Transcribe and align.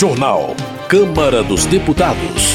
Jornal. 0.00 0.56
Câmara 0.88 1.42
dos 1.42 1.66
Deputados. 1.66 2.54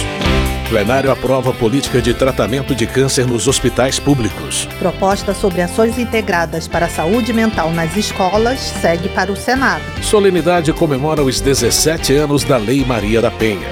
Plenário 0.68 1.12
aprova 1.12 1.54
política 1.54 2.02
de 2.02 2.12
tratamento 2.12 2.74
de 2.74 2.88
câncer 2.88 3.28
nos 3.28 3.48
hospitais 3.48 4.00
públicos. 4.00 4.68
Proposta 4.80 5.32
sobre 5.32 5.62
ações 5.62 6.00
integradas 6.00 6.68
para 6.68 6.88
a 6.88 6.90
saúde 6.90 7.32
mental 7.32 7.70
nas 7.70 7.96
escolas 7.96 8.60
segue 8.60 9.10
para 9.10 9.32
o 9.32 9.36
Senado. 9.36 9.84
Solenidade 10.02 10.74
comemora 10.74 11.22
os 11.22 11.40
17 11.40 12.16
anos 12.16 12.44
da 12.44 12.58
Lei 12.58 12.84
Maria 12.84 13.22
da 13.22 13.30
Penha. 13.30 13.70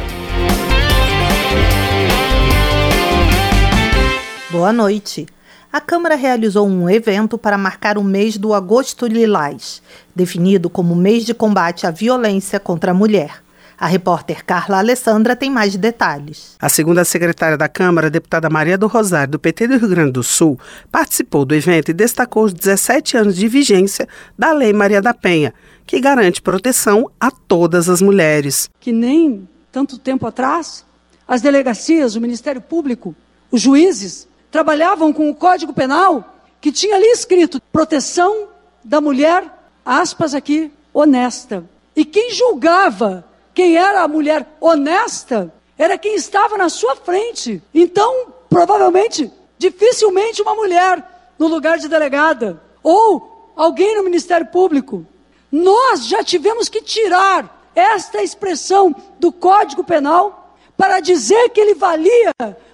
Boa 4.52 4.72
noite. 4.72 5.26
A 5.72 5.82
Câmara 5.82 6.14
realizou 6.14 6.68
um 6.68 6.88
evento 6.88 7.40
para 7.40 7.58
marcar 7.58 7.98
o 7.98 8.04
mês 8.04 8.38
do 8.38 8.54
Agosto 8.54 9.08
Lilás, 9.08 9.82
definido 10.16 10.70
como 10.70 10.96
mês 10.96 11.26
de 11.26 11.34
combate 11.34 11.88
à 11.88 11.90
violência 11.90 12.60
contra 12.60 12.92
a 12.92 12.94
mulher. 12.94 13.43
A 13.84 13.88
repórter 13.88 14.46
Carla 14.46 14.78
Alessandra 14.78 15.36
tem 15.36 15.50
mais 15.50 15.76
detalhes. 15.76 16.56
A 16.58 16.70
segunda 16.70 17.04
secretária 17.04 17.58
da 17.58 17.68
Câmara, 17.68 18.08
a 18.08 18.10
deputada 18.10 18.50
Maria 18.50 18.78
do 18.78 18.88
Rosário, 18.88 19.34
do 19.34 19.40
PT 19.40 19.68
do 19.68 19.78
Rio 19.78 19.90
Grande 19.90 20.14
do 20.14 20.24
Sul, 20.24 20.58
participou 20.90 21.44
do 21.44 21.54
evento 21.54 21.92
e 21.92 21.94
destacou 21.94 22.46
os 22.46 22.54
17 22.54 23.18
anos 23.18 23.36
de 23.36 23.46
vigência 23.46 24.08
da 24.40 24.54
Lei 24.54 24.72
Maria 24.72 25.02
da 25.02 25.14
Penha, 25.14 25.54
que 25.86 26.00
garante 26.00 26.42
proteção 26.42 27.12
a 27.20 27.30
todas 27.30 27.90
as 27.90 28.02
mulheres. 28.02 28.70
Que 28.80 28.94
nem 28.94 29.50
tanto 29.70 29.98
tempo 29.98 30.26
atrás, 30.26 30.86
as 31.28 31.42
delegacias, 31.42 32.16
o 32.16 32.22
Ministério 32.22 32.62
Público, 32.62 33.14
os 33.52 33.60
juízes 33.60 34.30
trabalhavam 34.50 35.12
com 35.12 35.30
o 35.30 35.36
Código 35.36 35.74
Penal 35.74 36.40
que 36.62 36.72
tinha 36.72 36.96
ali 36.96 37.08
escrito 37.08 37.62
proteção 37.70 38.48
da 38.82 39.02
mulher, 39.02 39.44
aspas 39.86 40.34
aqui, 40.34 40.72
honesta. 40.94 41.66
E 41.94 42.06
quem 42.06 42.32
julgava 42.34 43.26
quem 43.54 43.78
era 43.78 44.02
a 44.02 44.08
mulher 44.08 44.48
honesta 44.60 45.54
era 45.78 45.98
quem 45.98 46.16
estava 46.16 46.58
na 46.58 46.70
sua 46.70 46.96
frente. 46.96 47.62
Então, 47.74 48.34
provavelmente, 48.50 49.32
dificilmente 49.58 50.42
uma 50.42 50.56
mulher 50.56 51.34
no 51.38 51.48
lugar 51.48 51.78
de 51.78 51.88
delegada 51.88 52.62
ou 52.82 53.52
alguém 53.56 53.96
no 53.96 54.04
Ministério 54.04 54.48
Público. 54.48 55.06
Nós 55.52 56.08
já 56.08 56.24
tivemos 56.24 56.68
que 56.70 56.82
tirar 56.82 57.70
esta 57.76 58.22
expressão 58.22 58.96
do 59.20 59.32
Código 59.32 59.84
Penal 59.84 60.58
para 60.76 61.00
dizer 61.00 61.50
que 61.50 61.62
ele 61.62 61.76
valia 61.76 62.32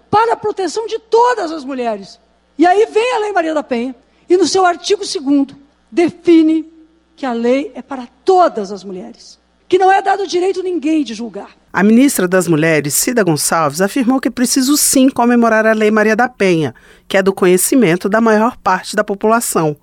para 0.10 0.34
a 0.34 0.38
proteção 0.38 0.88
de 0.88 0.98
todas 1.00 1.52
as 1.52 1.64
mulheres. 1.64 2.20
E 2.58 2.66
aí 2.66 2.86
vem 2.86 3.14
a 3.16 3.20
Lei 3.20 3.32
Maria 3.32 3.54
da 3.54 3.64
Penha 3.64 3.96
e 4.30 4.38
no 4.38 4.48
seu 4.48 4.66
artigo 4.66 5.04
2 5.04 5.58
define 5.92 6.72
que 7.16 7.26
a 7.26 7.34
lei 7.34 7.72
é 7.76 7.82
para 7.82 8.08
todas 8.24 8.72
as 8.72 8.84
mulheres 8.84 9.39
que 9.70 9.78
não 9.78 9.92
é 9.92 10.02
dado 10.02 10.26
direito 10.26 10.62
a 10.62 10.64
ninguém 10.64 11.04
de 11.04 11.14
julgar. 11.14 11.52
A 11.72 11.84
ministra 11.84 12.28
das 12.28 12.48
Mulheres, 12.48 12.96
Cida 12.96 13.24
Gonçalves, 13.24 13.80
afirmou 13.80 14.20
que 14.20 14.28
é 14.28 14.32
preciso 14.32 14.76
sim 14.76 15.08
comemorar 15.08 15.68
a 15.68 15.74
Lei 15.74 15.92
Maria 15.92 16.16
da 16.16 16.28
Penha, 16.28 16.74
que 17.08 17.16
é 17.16 17.22
do 17.22 17.32
conhecimento 17.32 18.10
da 18.10 18.20
maior 18.20 18.58
parte 18.58 18.96
da 18.96 19.04
população 19.04 19.78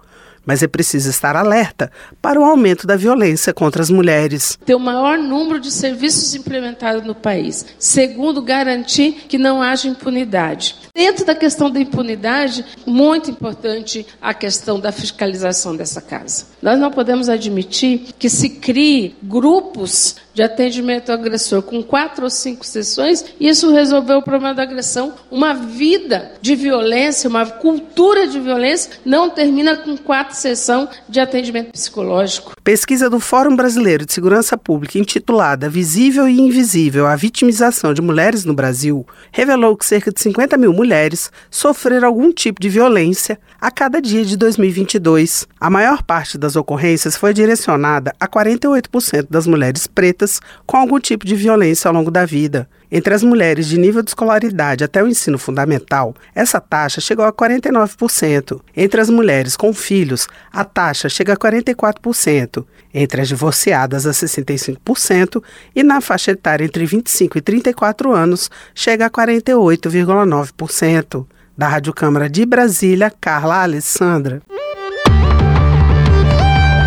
mas 0.46 0.62
é 0.62 0.68
preciso 0.68 1.10
estar 1.10 1.36
alerta 1.36 1.90
para 2.22 2.40
o 2.40 2.44
aumento 2.44 2.86
da 2.86 2.96
violência 2.96 3.52
contra 3.52 3.82
as 3.82 3.90
mulheres. 3.90 4.56
Ter 4.64 4.74
o 4.76 4.80
maior 4.80 5.18
número 5.18 5.60
de 5.60 5.70
serviços 5.72 6.34
implementados 6.34 7.04
no 7.04 7.14
país. 7.14 7.66
Segundo, 7.78 8.40
garantir 8.40 9.26
que 9.28 9.36
não 9.36 9.60
haja 9.60 9.88
impunidade. 9.88 10.76
Dentro 10.94 11.26
da 11.26 11.34
questão 11.34 11.70
da 11.70 11.80
impunidade, 11.80 12.64
muito 12.86 13.30
importante 13.30 14.06
a 14.22 14.32
questão 14.32 14.78
da 14.78 14.92
fiscalização 14.92 15.76
dessa 15.76 16.00
casa. 16.00 16.46
Nós 16.62 16.78
não 16.78 16.90
podemos 16.90 17.28
admitir 17.28 18.14
que 18.18 18.30
se 18.30 18.48
crie 18.48 19.16
grupos 19.22 20.16
de 20.36 20.42
atendimento 20.42 21.10
ao 21.10 21.18
agressor 21.18 21.62
com 21.62 21.82
quatro 21.82 22.24
ou 22.24 22.30
cinco 22.30 22.66
sessões, 22.66 23.24
isso 23.40 23.72
resolveu 23.72 24.18
o 24.18 24.22
problema 24.22 24.54
da 24.54 24.64
agressão. 24.64 25.14
Uma 25.30 25.54
vida 25.54 26.32
de 26.42 26.54
violência, 26.54 27.30
uma 27.30 27.46
cultura 27.46 28.26
de 28.26 28.38
violência, 28.38 28.90
não 29.02 29.30
termina 29.30 29.78
com 29.78 29.96
quatro 29.96 30.36
sessões 30.36 30.90
de 31.08 31.20
atendimento 31.20 31.72
psicológico. 31.72 32.52
Pesquisa 32.62 33.08
do 33.08 33.18
Fórum 33.18 33.56
Brasileiro 33.56 34.04
de 34.04 34.12
Segurança 34.12 34.58
Pública, 34.58 34.98
intitulada 34.98 35.70
Visível 35.70 36.28
e 36.28 36.38
Invisível: 36.38 37.06
A 37.06 37.16
Vitimização 37.16 37.94
de 37.94 38.02
Mulheres 38.02 38.44
no 38.44 38.52
Brasil, 38.52 39.06
revelou 39.32 39.74
que 39.74 39.86
cerca 39.86 40.12
de 40.12 40.20
50 40.20 40.58
mil 40.58 40.74
mulheres 40.74 41.30
sofreram 41.50 42.08
algum 42.08 42.30
tipo 42.30 42.60
de 42.60 42.68
violência 42.68 43.38
a 43.58 43.70
cada 43.70 44.02
dia 44.02 44.22
de 44.22 44.36
2022. 44.36 45.46
A 45.58 45.70
maior 45.70 46.02
parte 46.02 46.36
das 46.36 46.56
ocorrências 46.56 47.16
foi 47.16 47.32
direcionada 47.32 48.12
a 48.20 48.28
48% 48.28 49.28
das 49.30 49.46
mulheres 49.46 49.86
pretas 49.86 50.25
com 50.66 50.76
algum 50.76 51.00
tipo 51.00 51.24
de 51.24 51.34
violência 51.34 51.88
ao 51.88 51.94
longo 51.94 52.10
da 52.10 52.24
vida. 52.24 52.68
Entre 52.90 53.12
as 53.12 53.22
mulheres 53.22 53.66
de 53.66 53.78
nível 53.78 54.02
de 54.02 54.10
escolaridade 54.10 54.84
até 54.84 55.02
o 55.02 55.08
ensino 55.08 55.38
fundamental, 55.38 56.14
essa 56.34 56.60
taxa 56.60 57.00
chegou 57.00 57.24
a 57.24 57.32
49%. 57.32 58.60
Entre 58.76 59.00
as 59.00 59.10
mulheres 59.10 59.56
com 59.56 59.72
filhos, 59.72 60.28
a 60.52 60.64
taxa 60.64 61.08
chega 61.08 61.32
a 61.32 61.36
44%. 61.36 62.64
Entre 62.94 63.20
as 63.20 63.28
divorciadas, 63.28 64.06
a 64.06 64.12
65%. 64.12 65.42
E 65.74 65.82
na 65.82 66.00
faixa 66.00 66.30
etária 66.30 66.64
entre 66.64 66.86
25 66.86 67.38
e 67.38 67.40
34 67.40 68.12
anos, 68.12 68.50
chega 68.74 69.06
a 69.06 69.10
48,9%. 69.10 71.26
Da 71.58 71.68
Rádio 71.68 71.92
Câmara 71.92 72.28
de 72.28 72.46
Brasília, 72.46 73.12
Carla 73.20 73.62
Alessandra. 73.62 74.42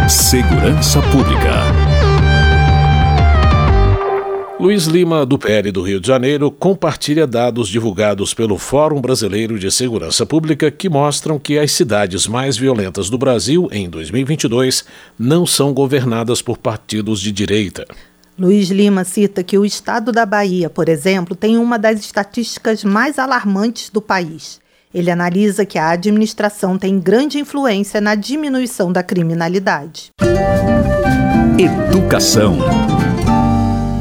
Segurança 0.07 1.01
Pública. 1.03 1.78
Luiz 4.59 4.87
Lima, 4.87 5.25
do 5.25 5.39
PL 5.39 5.71
do 5.71 5.81
Rio 5.81 6.01
de 6.01 6.07
Janeiro, 6.07 6.51
compartilha 6.51 7.25
dados 7.25 7.69
divulgados 7.69 8.33
pelo 8.33 8.57
Fórum 8.57 8.99
Brasileiro 8.99 9.57
de 9.57 9.71
Segurança 9.71 10.25
Pública 10.25 10.69
que 10.69 10.89
mostram 10.89 11.39
que 11.39 11.57
as 11.57 11.71
cidades 11.71 12.27
mais 12.27 12.57
violentas 12.57 13.09
do 13.09 13.17
Brasil, 13.17 13.69
em 13.71 13.89
2022, 13.89 14.83
não 15.17 15.45
são 15.45 15.73
governadas 15.73 16.41
por 16.41 16.57
partidos 16.57 17.21
de 17.21 17.31
direita. 17.31 17.87
Luiz 18.37 18.69
Lima 18.69 19.05
cita 19.05 19.43
que 19.43 19.57
o 19.57 19.63
estado 19.63 20.11
da 20.11 20.25
Bahia, 20.25 20.69
por 20.69 20.89
exemplo, 20.89 21.37
tem 21.37 21.57
uma 21.57 21.79
das 21.79 22.01
estatísticas 22.01 22.83
mais 22.83 23.17
alarmantes 23.17 23.89
do 23.89 24.01
país. 24.01 24.59
Ele 24.93 25.09
analisa 25.09 25.65
que 25.65 25.79
a 25.79 25.91
administração 25.91 26.77
tem 26.77 26.99
grande 26.99 27.39
influência 27.39 28.01
na 28.01 28.13
diminuição 28.13 28.91
da 28.91 29.03
criminalidade. 29.03 30.11
Educação. 31.57 32.57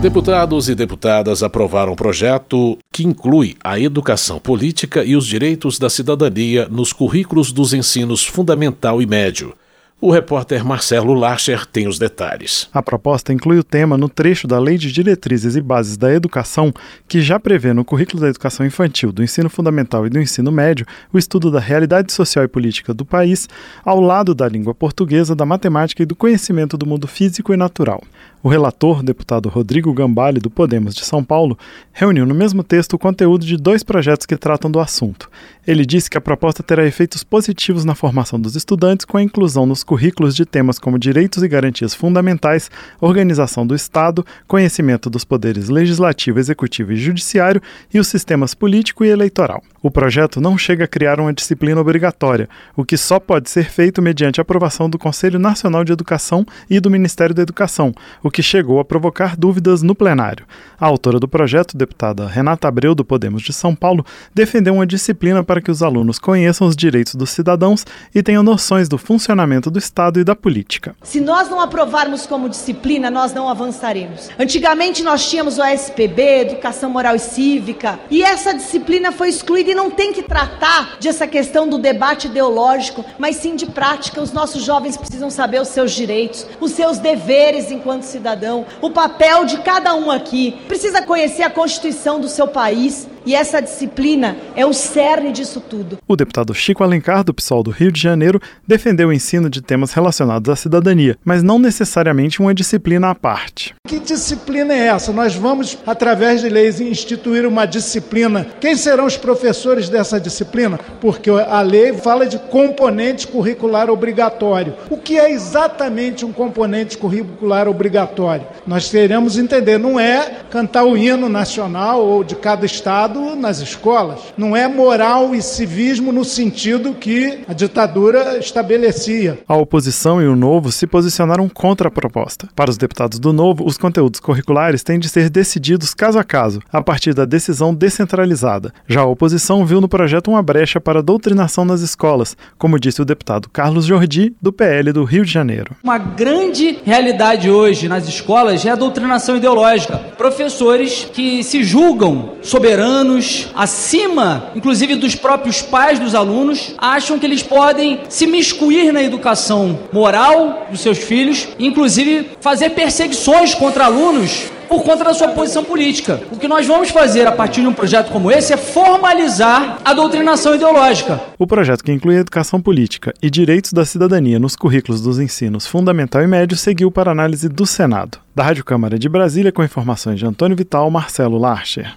Deputados 0.00 0.68
e 0.68 0.76
deputadas 0.76 1.42
aprovaram 1.42 1.92
um 1.92 1.96
projeto 1.96 2.78
que 2.92 3.02
inclui 3.02 3.56
a 3.64 3.80
educação 3.80 4.38
política 4.38 5.02
e 5.02 5.16
os 5.16 5.26
direitos 5.26 5.76
da 5.76 5.90
cidadania 5.90 6.68
nos 6.70 6.92
currículos 6.92 7.50
dos 7.50 7.74
ensinos 7.74 8.24
fundamental 8.24 9.02
e 9.02 9.06
médio. 9.06 9.54
O 10.00 10.12
repórter 10.12 10.64
Marcelo 10.64 11.12
Larcher 11.12 11.66
tem 11.66 11.88
os 11.88 11.98
detalhes. 11.98 12.68
A 12.72 12.80
proposta 12.80 13.32
inclui 13.32 13.58
o 13.58 13.64
tema 13.64 13.98
no 13.98 14.08
trecho 14.08 14.46
da 14.46 14.56
Lei 14.56 14.78
de 14.78 14.92
Diretrizes 14.92 15.56
e 15.56 15.60
Bases 15.60 15.96
da 15.96 16.14
Educação, 16.14 16.72
que 17.08 17.20
já 17.20 17.40
prevê 17.40 17.72
no 17.72 17.84
currículo 17.84 18.20
da 18.20 18.28
educação 18.28 18.64
infantil, 18.64 19.10
do 19.10 19.24
ensino 19.24 19.50
fundamental 19.50 20.06
e 20.06 20.10
do 20.10 20.20
ensino 20.20 20.52
médio 20.52 20.86
o 21.12 21.18
estudo 21.18 21.50
da 21.50 21.58
realidade 21.58 22.12
social 22.12 22.44
e 22.44 22.48
política 22.48 22.94
do 22.94 23.04
país, 23.04 23.48
ao 23.84 24.00
lado 24.00 24.36
da 24.36 24.48
língua 24.48 24.72
portuguesa, 24.72 25.34
da 25.34 25.44
matemática 25.44 26.04
e 26.04 26.06
do 26.06 26.14
conhecimento 26.14 26.78
do 26.78 26.86
mundo 26.86 27.08
físico 27.08 27.52
e 27.52 27.56
natural. 27.56 28.00
O 28.48 28.50
relator, 28.50 29.02
deputado 29.02 29.50
Rodrigo 29.50 29.92
Gambale, 29.92 30.40
do 30.40 30.48
Podemos 30.48 30.94
de 30.94 31.04
São 31.04 31.22
Paulo, 31.22 31.58
reuniu 31.92 32.24
no 32.24 32.34
mesmo 32.34 32.62
texto 32.62 32.94
o 32.94 32.98
conteúdo 32.98 33.44
de 33.44 33.58
dois 33.58 33.82
projetos 33.82 34.24
que 34.24 34.38
tratam 34.38 34.70
do 34.70 34.80
assunto. 34.80 35.28
Ele 35.66 35.84
disse 35.84 36.08
que 36.08 36.16
a 36.16 36.20
proposta 36.20 36.62
terá 36.62 36.86
efeitos 36.86 37.22
positivos 37.22 37.84
na 37.84 37.94
formação 37.94 38.40
dos 38.40 38.56
estudantes 38.56 39.04
com 39.04 39.18
a 39.18 39.22
inclusão 39.22 39.66
nos 39.66 39.84
currículos 39.84 40.34
de 40.34 40.46
temas 40.46 40.78
como 40.78 40.98
direitos 40.98 41.42
e 41.42 41.48
garantias 41.48 41.92
fundamentais, 41.92 42.70
organização 43.02 43.66
do 43.66 43.74
Estado, 43.74 44.24
conhecimento 44.46 45.10
dos 45.10 45.26
poderes 45.26 45.68
legislativo, 45.68 46.38
executivo 46.38 46.92
e 46.92 46.96
judiciário 46.96 47.60
e 47.92 47.98
os 47.98 48.08
sistemas 48.08 48.54
político 48.54 49.04
e 49.04 49.10
eleitoral. 49.10 49.62
O 49.82 49.90
projeto 49.90 50.40
não 50.40 50.56
chega 50.56 50.84
a 50.84 50.88
criar 50.88 51.20
uma 51.20 51.34
disciplina 51.34 51.80
obrigatória, 51.80 52.48
o 52.74 52.82
que 52.82 52.96
só 52.96 53.20
pode 53.20 53.50
ser 53.50 53.68
feito 53.68 54.00
mediante 54.00 54.40
aprovação 54.40 54.88
do 54.88 54.98
Conselho 54.98 55.38
Nacional 55.38 55.84
de 55.84 55.92
Educação 55.92 56.46
e 56.70 56.80
do 56.80 56.90
Ministério 56.90 57.34
da 57.34 57.42
Educação, 57.42 57.94
o 58.22 58.30
que 58.30 58.37
chegou 58.42 58.78
a 58.78 58.84
provocar 58.84 59.36
dúvidas 59.36 59.82
no 59.82 59.94
plenário. 59.94 60.46
A 60.80 60.86
autora 60.86 61.18
do 61.18 61.26
projeto, 61.26 61.76
deputada 61.76 62.26
Renata 62.26 62.68
Abreu, 62.68 62.94
do 62.94 63.04
Podemos 63.04 63.42
de 63.42 63.52
São 63.52 63.74
Paulo, 63.74 64.06
defendeu 64.34 64.74
uma 64.74 64.86
disciplina 64.86 65.42
para 65.42 65.60
que 65.60 65.70
os 65.70 65.82
alunos 65.82 66.18
conheçam 66.18 66.66
os 66.66 66.76
direitos 66.76 67.14
dos 67.14 67.30
cidadãos 67.30 67.84
e 68.14 68.22
tenham 68.22 68.42
noções 68.42 68.88
do 68.88 68.96
funcionamento 68.96 69.70
do 69.70 69.78
Estado 69.78 70.20
e 70.20 70.24
da 70.24 70.36
política. 70.36 70.94
Se 71.02 71.20
nós 71.20 71.48
não 71.48 71.60
aprovarmos 71.60 72.26
como 72.26 72.48
disciplina, 72.48 73.10
nós 73.10 73.32
não 73.34 73.48
avançaremos. 73.48 74.30
Antigamente 74.38 75.02
nós 75.02 75.28
tínhamos 75.28 75.58
o 75.58 75.64
SPB, 75.64 76.42
Educação 76.42 76.90
Moral 76.90 77.16
e 77.16 77.18
Cívica, 77.18 77.98
e 78.10 78.22
essa 78.22 78.54
disciplina 78.54 79.10
foi 79.10 79.30
excluída 79.30 79.72
e 79.72 79.74
não 79.74 79.90
tem 79.90 80.12
que 80.12 80.22
tratar 80.22 80.98
dessa 81.00 81.26
questão 81.26 81.68
do 81.68 81.78
debate 81.78 82.28
ideológico, 82.28 83.04
mas 83.18 83.36
sim 83.36 83.56
de 83.56 83.66
prática. 83.66 84.22
Os 84.22 84.32
nossos 84.32 84.62
jovens 84.62 84.96
precisam 84.96 85.28
saber 85.28 85.60
os 85.60 85.68
seus 85.68 85.92
direitos, 85.92 86.46
os 86.60 86.70
seus 86.70 86.98
deveres 86.98 87.70
enquanto 87.70 88.02
cidadãos 88.02 88.17
cidadão, 88.18 88.66
o 88.82 88.90
papel 88.90 89.44
de 89.44 89.58
cada 89.58 89.94
um 89.94 90.10
aqui. 90.10 90.58
Precisa 90.66 91.00
conhecer 91.00 91.44
a 91.44 91.50
Constituição 91.50 92.20
do 92.20 92.28
seu 92.28 92.48
país, 92.48 93.08
e 93.28 93.34
essa 93.34 93.60
disciplina 93.60 94.38
é 94.56 94.64
o 94.64 94.72
cerne 94.72 95.30
disso 95.32 95.60
tudo. 95.60 95.98
O 96.08 96.16
deputado 96.16 96.54
Chico 96.54 96.82
Alencar, 96.82 97.22
do 97.22 97.34
PSOL 97.34 97.62
do 97.62 97.70
Rio 97.70 97.92
de 97.92 98.00
Janeiro, 98.00 98.40
defendeu 98.66 99.08
o 99.08 99.12
ensino 99.12 99.50
de 99.50 99.60
temas 99.60 99.92
relacionados 99.92 100.48
à 100.48 100.56
cidadania, 100.56 101.14
mas 101.22 101.42
não 101.42 101.58
necessariamente 101.58 102.40
uma 102.40 102.54
disciplina 102.54 103.10
à 103.10 103.14
parte. 103.14 103.74
Que 103.86 103.98
disciplina 103.98 104.72
é 104.72 104.86
essa? 104.86 105.12
Nós 105.12 105.34
vamos, 105.34 105.76
através 105.86 106.40
de 106.40 106.48
leis, 106.48 106.80
instituir 106.80 107.44
uma 107.44 107.66
disciplina. 107.66 108.46
Quem 108.62 108.74
serão 108.74 109.04
os 109.04 109.18
professores 109.18 109.90
dessa 109.90 110.18
disciplina? 110.18 110.80
Porque 110.98 111.28
a 111.28 111.60
lei 111.60 111.92
fala 111.92 112.26
de 112.26 112.38
componente 112.38 113.26
curricular 113.26 113.90
obrigatório. 113.90 114.72
O 114.88 114.96
que 114.96 115.18
é 115.18 115.30
exatamente 115.30 116.24
um 116.24 116.32
componente 116.32 116.96
curricular 116.96 117.68
obrigatório? 117.68 118.46
Nós 118.66 118.88
teremos 118.88 119.36
entender, 119.36 119.76
não 119.76 120.00
é 120.00 120.38
cantar 120.50 120.84
o 120.84 120.96
hino 120.96 121.28
nacional 121.28 122.02
ou 122.02 122.24
de 122.24 122.34
cada 122.34 122.64
estado 122.64 123.17
nas 123.36 123.58
escolas. 123.60 124.20
Não 124.36 124.56
é 124.56 124.68
moral 124.68 125.34
e 125.34 125.42
civismo 125.42 126.12
no 126.12 126.24
sentido 126.24 126.94
que 126.94 127.40
a 127.48 127.52
ditadura 127.52 128.38
estabelecia. 128.38 129.38
A 129.46 129.56
oposição 129.56 130.20
e 130.22 130.26
o 130.26 130.36
Novo 130.36 130.70
se 130.70 130.86
posicionaram 130.86 131.48
contra 131.48 131.88
a 131.88 131.90
proposta. 131.90 132.48
Para 132.54 132.70
os 132.70 132.76
deputados 132.76 133.18
do 133.18 133.32
Novo, 133.32 133.66
os 133.66 133.78
conteúdos 133.78 134.20
curriculares 134.20 134.82
têm 134.82 134.98
de 134.98 135.08
ser 135.08 135.30
decididos 135.30 135.94
caso 135.94 136.18
a 136.18 136.24
caso, 136.24 136.60
a 136.72 136.82
partir 136.82 137.14
da 137.14 137.24
decisão 137.24 137.74
descentralizada. 137.74 138.72
Já 138.86 139.00
a 139.00 139.06
oposição 139.06 139.64
viu 139.64 139.80
no 139.80 139.88
projeto 139.88 140.30
uma 140.30 140.42
brecha 140.42 140.80
para 140.80 141.00
a 141.00 141.02
doutrinação 141.02 141.64
nas 141.64 141.80
escolas, 141.80 142.36
como 142.56 142.78
disse 142.78 143.02
o 143.02 143.04
deputado 143.04 143.48
Carlos 143.48 143.86
Jordi, 143.86 144.34
do 144.40 144.52
PL 144.52 144.92
do 144.92 145.04
Rio 145.04 145.24
de 145.24 145.32
Janeiro. 145.32 145.76
Uma 145.82 145.98
grande 145.98 146.78
realidade 146.84 147.50
hoje 147.50 147.88
nas 147.88 148.08
escolas 148.08 148.64
é 148.64 148.70
a 148.70 148.76
doutrinação 148.76 149.36
ideológica. 149.36 149.96
Professores 150.16 151.08
que 151.12 151.42
se 151.42 151.62
julgam 151.62 152.34
soberanos 152.42 152.97
anos, 152.98 153.48
acima, 153.54 154.50
inclusive 154.54 154.96
dos 154.96 155.14
próprios 155.14 155.62
pais 155.62 155.98
dos 155.98 156.14
alunos, 156.14 156.74
acham 156.76 157.18
que 157.18 157.26
eles 157.26 157.42
podem 157.42 158.00
se 158.08 158.26
miscuir 158.26 158.92
na 158.92 159.02
educação 159.02 159.78
moral 159.92 160.66
dos 160.70 160.80
seus 160.80 160.98
filhos, 160.98 161.48
inclusive 161.58 162.30
fazer 162.40 162.70
perseguições 162.70 163.54
contra 163.54 163.84
alunos 163.84 164.50
por 164.68 164.82
conta 164.84 165.02
da 165.02 165.14
sua 165.14 165.28
posição 165.28 165.64
política. 165.64 166.20
O 166.30 166.38
que 166.38 166.46
nós 166.46 166.66
vamos 166.66 166.90
fazer 166.90 167.26
a 167.26 167.32
partir 167.32 167.62
de 167.62 167.66
um 167.66 167.72
projeto 167.72 168.12
como 168.12 168.30
esse 168.30 168.52
é 168.52 168.56
formalizar 168.56 169.78
a 169.84 169.94
doutrinação 169.94 170.54
ideológica. 170.54 171.20
O 171.38 171.46
projeto 171.46 171.82
que 171.82 171.90
inclui 171.90 172.16
educação 172.16 172.60
política 172.60 173.14
e 173.22 173.30
direitos 173.30 173.72
da 173.72 173.84
cidadania 173.84 174.38
nos 174.38 174.54
currículos 174.54 175.00
dos 175.00 175.18
ensinos 175.18 175.66
fundamental 175.66 176.22
e 176.22 176.26
médio 176.26 176.56
seguiu 176.56 176.90
para 176.90 177.10
análise 177.10 177.48
do 177.48 177.66
Senado. 177.66 178.18
Da 178.34 178.44
Rádio 178.44 178.64
Câmara 178.64 178.98
de 178.98 179.08
Brasília, 179.08 179.50
com 179.50 179.64
informações 179.64 180.18
de 180.18 180.26
Antônio 180.26 180.56
Vital, 180.56 180.90
Marcelo 180.90 181.38
Larcher. 181.38 181.96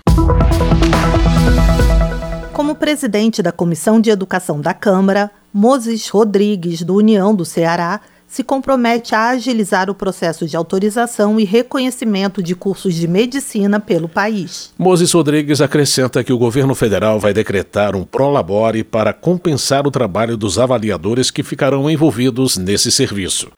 Como 2.54 2.76
presidente 2.76 3.42
da 3.42 3.52
Comissão 3.52 4.00
de 4.00 4.10
Educação 4.10 4.62
da 4.62 4.74
Câmara, 4.74 5.30
Moses 5.54 6.08
Rodrigues, 6.08 6.82
do 6.84 6.96
União 6.96 7.36
do 7.36 7.44
Ceará, 7.44 8.00
se 8.32 8.46
compromete 8.46 9.14
a 9.14 9.32
agilizar 9.32 9.90
o 9.90 9.94
processo 9.94 10.48
de 10.48 10.56
autorização 10.56 11.38
e 11.38 11.44
reconhecimento 11.44 12.42
de 12.42 12.56
cursos 12.56 12.96
de 12.96 13.06
medicina 13.06 13.78
pelo 13.78 14.08
país. 14.08 14.72
Moses 14.80 15.12
Rodrigues 15.12 15.60
acrescenta 15.60 16.24
que 16.24 16.32
o 16.32 16.38
governo 16.38 16.74
federal 16.74 17.20
vai 17.20 17.34
decretar 17.34 17.94
um 17.94 18.06
prolabore 18.06 18.86
para 18.86 19.12
compensar 19.12 19.86
o 19.86 19.92
trabalho 19.92 20.38
dos 20.38 20.58
avaliadores 20.58 21.30
que 21.30 21.44
ficarão 21.44 21.90
envolvidos 21.90 22.56
nesse 22.56 22.90
serviço. 22.90 23.52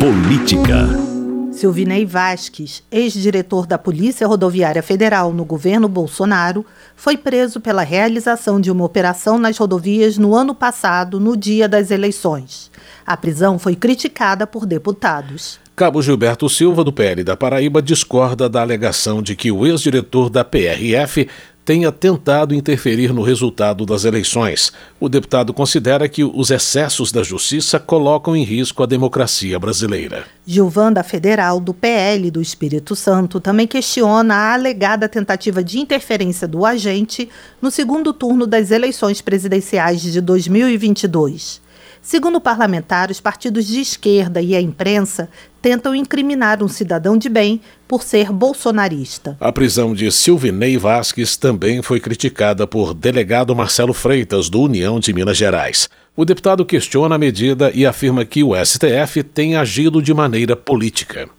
Política. 0.00 1.13
Silvinei 1.54 2.04
Vasques, 2.04 2.82
ex-diretor 2.90 3.64
da 3.64 3.78
Polícia 3.78 4.26
Rodoviária 4.26 4.82
Federal 4.82 5.32
no 5.32 5.44
governo 5.44 5.88
Bolsonaro, 5.88 6.66
foi 6.96 7.16
preso 7.16 7.60
pela 7.60 7.84
realização 7.84 8.60
de 8.60 8.72
uma 8.72 8.84
operação 8.84 9.38
nas 9.38 9.56
rodovias 9.56 10.18
no 10.18 10.34
ano 10.34 10.52
passado, 10.52 11.20
no 11.20 11.36
dia 11.36 11.68
das 11.68 11.92
eleições. 11.92 12.72
A 13.06 13.16
prisão 13.16 13.56
foi 13.56 13.76
criticada 13.76 14.48
por 14.48 14.66
deputados. 14.66 15.60
Cabo 15.76 16.02
Gilberto 16.02 16.48
Silva, 16.48 16.82
do 16.82 16.92
PL 16.92 17.22
da 17.22 17.36
Paraíba, 17.36 17.80
discorda 17.80 18.48
da 18.48 18.60
alegação 18.60 19.22
de 19.22 19.36
que 19.36 19.50
o 19.52 19.64
ex-diretor 19.64 20.30
da 20.30 20.44
PRF 20.44 21.28
tenha 21.64 21.90
tentado 21.90 22.54
interferir 22.54 23.12
no 23.12 23.22
resultado 23.22 23.86
das 23.86 24.04
eleições. 24.04 24.72
O 25.00 25.08
deputado 25.08 25.54
considera 25.54 26.08
que 26.08 26.22
os 26.22 26.50
excessos 26.50 27.10
da 27.10 27.22
justiça 27.22 27.80
colocam 27.80 28.36
em 28.36 28.44
risco 28.44 28.82
a 28.82 28.86
democracia 28.86 29.58
brasileira. 29.58 30.24
Gilvanda 30.46 31.02
Federal, 31.02 31.58
do 31.58 31.72
PL 31.72 32.30
do 32.30 32.42
Espírito 32.42 32.94
Santo, 32.94 33.40
também 33.40 33.66
questiona 33.66 34.34
a 34.34 34.52
alegada 34.52 35.08
tentativa 35.08 35.64
de 35.64 35.78
interferência 35.78 36.46
do 36.46 36.66
agente 36.66 37.28
no 37.62 37.70
segundo 37.70 38.12
turno 38.12 38.46
das 38.46 38.70
eleições 38.70 39.22
presidenciais 39.22 40.02
de 40.02 40.20
2022. 40.20 41.63
Segundo 42.04 42.38
parlamentar, 42.38 43.10
os 43.10 43.18
partidos 43.18 43.66
de 43.66 43.80
esquerda 43.80 44.42
e 44.42 44.54
a 44.54 44.60
imprensa 44.60 45.26
tentam 45.62 45.94
incriminar 45.94 46.62
um 46.62 46.68
cidadão 46.68 47.16
de 47.16 47.30
bem 47.30 47.62
por 47.88 48.02
ser 48.02 48.30
bolsonarista. 48.30 49.38
A 49.40 49.50
prisão 49.50 49.94
de 49.94 50.12
Silvinei 50.12 50.76
Vasques 50.76 51.38
também 51.38 51.80
foi 51.80 51.98
criticada 51.98 52.66
por 52.66 52.92
delegado 52.92 53.56
Marcelo 53.56 53.94
Freitas, 53.94 54.50
do 54.50 54.60
União 54.60 55.00
de 55.00 55.14
Minas 55.14 55.38
Gerais. 55.38 55.88
O 56.14 56.26
deputado 56.26 56.66
questiona 56.66 57.14
a 57.14 57.18
medida 57.18 57.72
e 57.74 57.86
afirma 57.86 58.22
que 58.26 58.44
o 58.44 58.52
STF 58.54 59.22
tem 59.22 59.56
agido 59.56 60.02
de 60.02 60.12
maneira 60.12 60.54
política. 60.54 61.30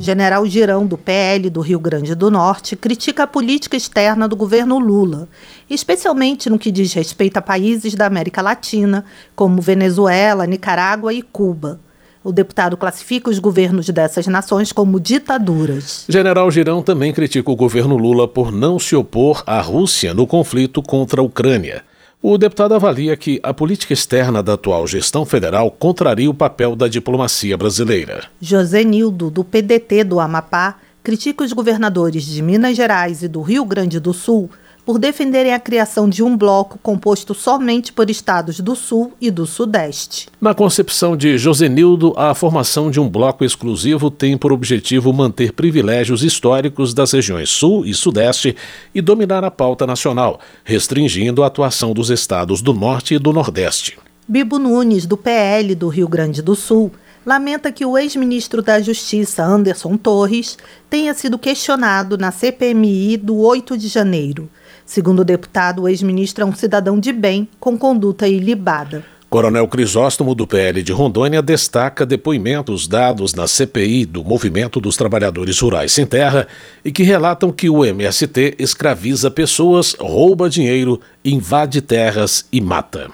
General 0.00 0.46
Girão, 0.46 0.86
do 0.86 0.96
PL 0.96 1.50
do 1.50 1.60
Rio 1.60 1.78
Grande 1.78 2.14
do 2.14 2.30
Norte, 2.30 2.74
critica 2.74 3.24
a 3.24 3.26
política 3.26 3.76
externa 3.76 4.26
do 4.26 4.34
governo 4.34 4.78
Lula, 4.78 5.28
especialmente 5.68 6.48
no 6.48 6.58
que 6.58 6.70
diz 6.72 6.94
respeito 6.94 7.36
a 7.36 7.42
países 7.42 7.94
da 7.94 8.06
América 8.06 8.40
Latina, 8.40 9.04
como 9.36 9.60
Venezuela, 9.60 10.46
Nicarágua 10.46 11.12
e 11.12 11.20
Cuba. 11.20 11.78
O 12.24 12.32
deputado 12.32 12.78
classifica 12.78 13.28
os 13.28 13.38
governos 13.38 13.90
dessas 13.90 14.26
nações 14.26 14.72
como 14.72 14.98
ditaduras. 14.98 16.06
General 16.08 16.50
Girão 16.50 16.82
também 16.82 17.12
critica 17.12 17.50
o 17.50 17.56
governo 17.56 17.98
Lula 17.98 18.26
por 18.26 18.50
não 18.50 18.78
se 18.78 18.96
opor 18.96 19.42
à 19.46 19.60
Rússia 19.60 20.14
no 20.14 20.26
conflito 20.26 20.82
contra 20.82 21.20
a 21.20 21.24
Ucrânia. 21.24 21.82
O 22.22 22.36
deputado 22.36 22.74
avalia 22.74 23.16
que 23.16 23.40
a 23.42 23.54
política 23.54 23.94
externa 23.94 24.42
da 24.42 24.52
atual 24.52 24.86
gestão 24.86 25.24
federal 25.24 25.70
contraria 25.70 26.28
o 26.28 26.34
papel 26.34 26.76
da 26.76 26.86
diplomacia 26.86 27.56
brasileira. 27.56 28.24
José 28.38 28.84
Nildo, 28.84 29.30
do 29.30 29.42
PDT 29.42 30.04
do 30.04 30.20
Amapá, 30.20 30.76
critica 31.02 31.42
os 31.42 31.54
governadores 31.54 32.26
de 32.26 32.42
Minas 32.42 32.76
Gerais 32.76 33.22
e 33.22 33.28
do 33.28 33.40
Rio 33.40 33.64
Grande 33.64 33.98
do 33.98 34.12
Sul 34.12 34.50
por 34.84 34.98
defenderem 34.98 35.52
a 35.52 35.60
criação 35.60 36.08
de 36.08 36.22
um 36.22 36.36
bloco 36.36 36.78
composto 36.82 37.34
somente 37.34 37.92
por 37.92 38.10
estados 38.10 38.60
do 38.60 38.74
Sul 38.74 39.12
e 39.20 39.30
do 39.30 39.46
Sudeste. 39.46 40.28
Na 40.40 40.54
concepção 40.54 41.16
de 41.16 41.38
Josenildo, 41.38 42.12
a 42.16 42.34
formação 42.34 42.90
de 42.90 42.98
um 42.98 43.08
bloco 43.08 43.44
exclusivo 43.44 44.10
tem 44.10 44.36
por 44.36 44.52
objetivo 44.52 45.12
manter 45.12 45.52
privilégios 45.52 46.22
históricos 46.22 46.94
das 46.94 47.12
regiões 47.12 47.50
Sul 47.50 47.84
e 47.84 47.94
Sudeste 47.94 48.56
e 48.94 49.00
dominar 49.00 49.44
a 49.44 49.50
pauta 49.50 49.86
nacional, 49.86 50.40
restringindo 50.64 51.42
a 51.42 51.46
atuação 51.46 51.92
dos 51.92 52.10
estados 52.10 52.62
do 52.62 52.72
Norte 52.72 53.14
e 53.14 53.18
do 53.18 53.32
Nordeste. 53.32 53.98
Bibo 54.26 54.58
Nunes, 54.58 55.06
do 55.06 55.16
PL 55.16 55.74
do 55.74 55.88
Rio 55.88 56.06
Grande 56.06 56.40
do 56.40 56.54
Sul, 56.54 56.92
lamenta 57.24 57.70
que 57.70 57.84
o 57.84 57.98
ex-ministro 57.98 58.62
da 58.62 58.80
Justiça, 58.80 59.44
Anderson 59.44 59.96
Torres, 59.96 60.56
tenha 60.88 61.12
sido 61.14 61.38
questionado 61.38 62.16
na 62.16 62.30
CPMI 62.30 63.16
do 63.16 63.38
8 63.38 63.76
de 63.76 63.88
janeiro. 63.88 64.48
Segundo 64.90 65.20
o 65.20 65.24
deputado, 65.24 65.82
o 65.82 65.88
ex-ministro 65.88 66.42
é 66.42 66.44
um 66.44 66.52
cidadão 66.52 66.98
de 66.98 67.12
bem, 67.12 67.48
com 67.60 67.78
conduta 67.78 68.26
ilibada. 68.26 69.04
Coronel 69.28 69.68
Crisóstomo, 69.68 70.34
do 70.34 70.48
PL 70.48 70.82
de 70.82 70.90
Rondônia, 70.90 71.40
destaca 71.40 72.04
depoimentos 72.04 72.88
dados 72.88 73.32
na 73.32 73.46
CPI 73.46 74.04
do 74.04 74.24
Movimento 74.24 74.80
dos 74.80 74.96
Trabalhadores 74.96 75.60
Rurais 75.60 75.92
Sem 75.92 76.04
Terra 76.04 76.48
e 76.84 76.90
que 76.90 77.04
relatam 77.04 77.52
que 77.52 77.70
o 77.70 77.84
MST 77.84 78.56
escraviza 78.58 79.30
pessoas, 79.30 79.94
rouba 79.96 80.50
dinheiro, 80.50 81.00
invade 81.24 81.80
terras 81.80 82.44
e 82.50 82.60
mata. 82.60 83.12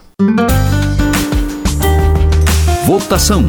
Votação. 2.86 3.44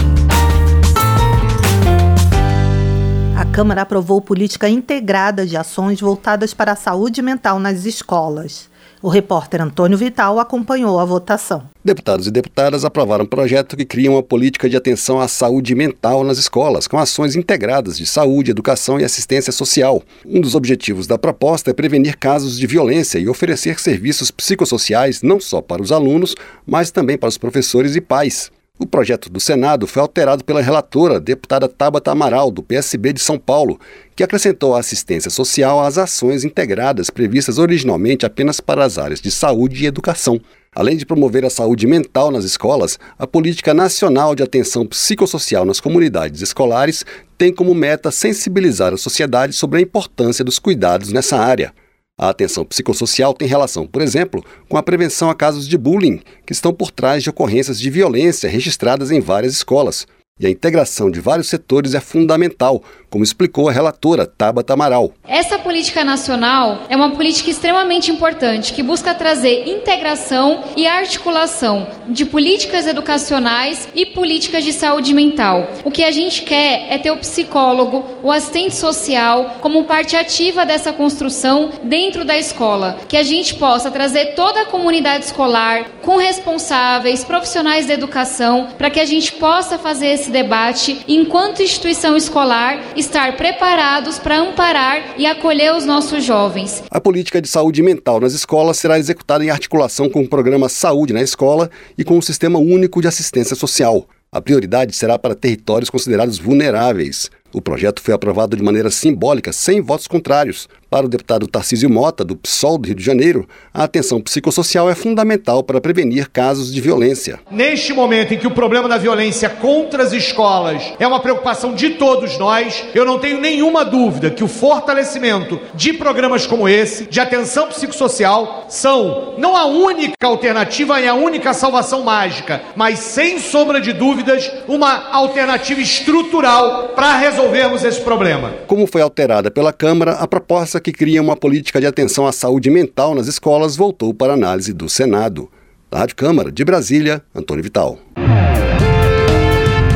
Câmara 3.58 3.82
aprovou 3.82 4.22
política 4.22 4.70
integrada 4.70 5.44
de 5.44 5.58
ações 5.58 6.00
voltadas 6.00 6.54
para 6.54 6.74
a 6.74 6.76
saúde 6.76 7.24
mental 7.24 7.58
nas 7.58 7.86
escolas. 7.86 8.70
O 9.02 9.10
repórter 9.10 9.60
Antônio 9.64 9.98
Vital 9.98 10.40
acompanhou 10.40 11.00
a 11.00 11.06
votação. 11.06 11.68
Deputados 11.84 12.28
e 12.28 12.32
deputadas 12.32 12.86
aprovaram 12.86 13.26
um 13.26 13.28
projeto 13.28 13.76
que 13.76 13.84
cria 13.84 14.12
uma 14.12 14.22
política 14.22 14.70
de 14.70 14.78
atenção 14.78 15.20
à 15.20 15.28
saúde 15.28 15.74
mental 15.74 16.24
nas 16.24 16.38
escolas, 16.38 16.88
com 16.88 17.00
ações 17.00 17.36
integradas 17.36 17.98
de 17.98 18.06
saúde, 18.06 18.52
educação 18.52 19.00
e 19.00 19.04
assistência 19.04 19.52
social. 19.52 20.04
Um 20.24 20.40
dos 20.40 20.54
objetivos 20.54 21.08
da 21.08 21.18
proposta 21.18 21.72
é 21.72 21.74
prevenir 21.74 22.16
casos 22.16 22.60
de 22.60 22.68
violência 22.68 23.18
e 23.18 23.28
oferecer 23.28 23.80
serviços 23.80 24.30
psicossociais 24.30 25.24
não 25.24 25.40
só 25.40 25.64
para 25.64 25.82
os 25.82 25.92
alunos, 25.92 26.36
mas 26.64 26.92
também 26.92 27.18
para 27.18 27.30
os 27.30 27.40
professores 27.40 27.96
e 27.96 28.02
pais. 28.02 28.52
O 28.80 28.86
projeto 28.86 29.28
do 29.28 29.40
Senado 29.40 29.88
foi 29.88 30.04
alterado 30.04 30.44
pela 30.44 30.62
relatora, 30.62 31.20
deputada 31.20 31.68
Tabata 31.68 32.12
Amaral, 32.12 32.52
do 32.52 32.62
PSB 32.62 33.12
de 33.12 33.20
São 33.20 33.40
Paulo, 33.40 33.80
que 34.16 34.24
acrescentou 34.24 34.76
a 34.76 34.80
assistência 34.80 35.32
social 35.32 35.84
às 35.84 35.98
ações 35.98 36.44
integradas 36.44 37.10
previstas 37.10 37.58
originalmente 37.58 38.24
apenas 38.24 38.60
para 38.60 38.86
as 38.86 39.00
áreas 39.00 39.20
de 39.20 39.32
saúde 39.32 39.84
e 39.84 39.88
educação. 39.88 40.40
Além 40.76 40.96
de 40.96 41.08
promover 41.08 41.44
a 41.44 41.50
saúde 41.50 41.88
mental 41.88 42.30
nas 42.30 42.46
escolas, 42.46 43.00
a 43.18 43.26
Política 43.26 43.74
Nacional 43.74 44.36
de 44.36 44.44
Atenção 44.44 44.86
Psicossocial 44.86 45.66
nas 45.66 45.80
Comunidades 45.80 46.44
Escolares 46.44 47.04
tem 47.36 47.52
como 47.52 47.74
meta 47.74 48.12
sensibilizar 48.12 48.94
a 48.94 48.98
sociedade 48.98 49.54
sobre 49.54 49.80
a 49.80 49.82
importância 49.82 50.46
dos 50.46 50.60
cuidados 50.60 51.12
nessa 51.12 51.36
área. 51.36 51.74
A 52.20 52.30
atenção 52.30 52.66
psicossocial 52.66 53.32
tem 53.32 53.48
relação, 53.48 53.86
por 53.86 54.02
exemplo, 54.02 54.44
com 54.68 54.76
a 54.76 54.82
prevenção 54.82 55.30
a 55.30 55.36
casos 55.36 55.68
de 55.68 55.78
bullying, 55.78 56.20
que 56.48 56.52
estão 56.52 56.74
por 56.74 56.90
trás 56.90 57.22
de 57.22 57.30
ocorrências 57.30 57.80
de 57.80 57.92
violência 57.92 58.50
registradas 58.50 59.12
em 59.12 59.20
várias 59.20 59.54
escolas. 59.54 60.08
E 60.40 60.46
a 60.46 60.52
integração 60.52 61.10
de 61.10 61.20
vários 61.20 61.50
setores 61.50 61.96
é 61.96 62.00
fundamental, 62.00 62.84
como 63.10 63.24
explicou 63.24 63.70
a 63.70 63.72
relatora 63.72 64.28
Tabata 64.28 64.74
Amaral. 64.74 65.12
Essa 65.28 65.58
política 65.58 66.04
nacional 66.04 66.84
é 66.90 66.96
uma 66.96 67.10
política 67.16 67.50
extremamente 67.50 68.12
importante 68.12 68.72
que 68.72 68.84
busca 68.84 69.16
trazer 69.16 69.68
integração 69.68 70.64
e 70.76 70.86
articulação 70.86 71.88
de 72.08 72.24
políticas 72.24 72.86
educacionais 72.86 73.90
e 73.96 74.06
políticas 74.06 74.64
de 74.64 74.74
saúde 74.74 75.12
mental. 75.12 75.68
O 75.84 75.90
que 75.90 76.04
a 76.04 76.12
gente 76.12 76.44
quer 76.44 76.86
é 76.90 77.00
ter 77.00 77.10
o 77.10 77.18
psicólogo, 77.18 78.06
o 78.22 78.32
assistente 78.32 78.76
social 78.76 79.56
como 79.60 79.86
parte 79.86 80.16
ativa 80.16 80.68
dessa 80.68 80.94
construção 80.94 81.72
dentro 81.84 82.24
da 82.24 82.38
escola, 82.38 83.00
que 83.08 83.18
a 83.18 83.24
gente 83.24 83.56
possa 83.56 83.90
trazer 83.90 84.36
toda 84.36 84.62
a 84.62 84.66
comunidade 84.66 85.26
escolar 85.26 85.86
com 86.04 86.18
responsáveis, 86.18 87.24
profissionais 87.24 87.88
da 87.88 87.96
educação, 87.96 88.68
para 88.78 88.92
que 88.92 89.00
a 89.00 89.06
gente 89.06 89.32
possa 89.34 89.80
fazer 89.80 90.08
esse 90.08 90.27
debate 90.32 91.04
enquanto 91.08 91.62
instituição 91.62 92.16
escolar 92.16 92.84
estar 92.96 93.38
preparados 93.38 94.20
para 94.20 94.38
amparar 94.38 95.16
e 95.18 95.26
acolher 95.26 95.76
os 95.76 95.86
nossos 95.86 96.24
jovens. 96.24 96.84
A 96.90 97.00
política 97.00 97.42
de 97.42 97.48
saúde 97.48 97.82
mental 97.82 98.20
nas 98.20 98.34
escolas 98.34 98.78
será 98.78 99.00
executada 99.00 99.44
em 99.44 99.50
articulação 99.50 100.10
com 100.10 100.22
o 100.22 100.30
programa 100.30 100.70
Saúde 100.70 101.14
na 101.14 101.22
Escola 101.22 101.70
e 101.98 102.04
com 102.04 102.18
o 102.18 102.22
Sistema 102.22 102.60
Único 102.60 103.02
de 103.02 103.08
Assistência 103.08 103.56
Social. 103.56 104.08
A 104.32 104.42
prioridade 104.42 104.94
será 104.96 105.18
para 105.18 105.34
territórios 105.34 105.90
considerados 105.90 106.38
vulneráveis. 106.38 107.32
O 107.54 107.62
projeto 107.62 108.02
foi 108.02 108.14
aprovado 108.14 108.58
de 108.58 108.64
maneira 108.64 108.92
simbólica, 108.92 109.54
sem 109.54 109.82
votos 109.82 110.06
contrários. 110.06 110.68
Para 110.90 111.06
o 111.06 111.10
deputado 111.10 111.48
Tarcísio 111.48 111.90
Mota, 111.90 112.24
do 112.24 112.38
PSOL 112.38 112.78
do 112.78 112.88
Rio 112.88 112.96
de 112.96 113.04
Janeiro, 113.04 113.46
a 113.74 113.84
atenção 113.84 114.22
psicossocial 114.22 114.90
é 114.90 114.96
fundamental 114.96 115.62
para 115.62 115.82
prevenir 115.82 116.30
casos 116.30 116.74
de 116.74 116.80
violência. 116.80 117.40
Neste 117.52 117.92
momento 117.92 118.34
em 118.34 118.38
que 118.38 118.48
o 118.48 118.52
problema 118.52 118.88
da 118.88 118.98
violência 118.98 119.50
contra 119.50 120.02
as 120.02 120.14
escolas 120.14 120.82
é 120.98 121.06
uma 121.06 121.20
preocupação 121.20 121.74
de 121.74 121.92
todos 121.92 122.38
nós, 122.38 122.86
eu 122.96 123.04
não 123.04 123.20
tenho 123.20 123.42
nenhuma 123.42 123.84
dúvida 123.84 124.30
que 124.30 124.46
o 124.46 124.48
fortalecimento 124.48 125.60
de 125.76 125.92
programas 125.92 126.48
como 126.48 126.70
esse, 126.70 127.06
de 127.06 127.20
atenção 127.20 127.68
psicossocial, 127.68 128.66
são 128.70 129.36
não 129.38 129.58
a 129.58 129.66
única 129.66 130.26
alternativa 130.26 131.02
e 131.02 131.08
a 131.08 131.14
única 131.14 131.54
salvação 131.54 132.02
mágica, 132.02 132.62
mas 132.78 133.00
sem 133.00 133.40
sombra 133.40 133.82
de 133.82 133.92
dúvidas, 133.92 134.50
uma 134.70 135.10
alternativa 135.12 135.82
estrutural 135.82 136.94
para 136.96 137.18
resolvermos 137.18 137.84
esse 137.84 138.00
problema. 138.00 138.54
Como 138.68 138.88
foi 138.88 139.02
alterada 139.02 139.52
pela 139.52 139.74
Câmara, 139.74 140.14
a 140.14 140.26
proposta 140.26 140.77
que 140.80 140.92
cria 140.92 141.22
uma 141.22 141.36
política 141.36 141.80
de 141.80 141.86
atenção 141.86 142.28
à 142.28 142.32
saúde 142.32 142.70
mental 142.70 143.16
nas 143.16 143.28
escolas 143.28 143.76
voltou 143.76 144.14
para 144.14 144.34
análise 144.34 144.74
do 144.74 144.90
Senado. 144.90 145.50
Da 145.90 146.00
Rádio 146.00 146.16
Câmara, 146.16 146.52
de 146.52 146.66
Brasília, 146.66 147.22
Antônio 147.34 147.64
Vital. 147.64 147.98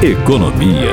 Economia. 0.02 0.92